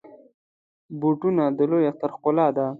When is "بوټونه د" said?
0.99-1.59